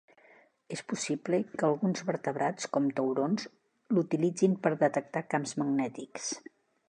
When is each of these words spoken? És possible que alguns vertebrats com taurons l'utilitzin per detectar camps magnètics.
És 0.75 0.79
possible 0.93 1.39
que 1.59 1.67
alguns 1.67 2.01
vertebrats 2.07 2.71
com 2.77 2.87
taurons 3.01 3.47
l'utilitzin 3.97 4.57
per 4.65 4.75
detectar 4.85 5.25
camps 5.35 5.57
magnètics. 5.63 6.33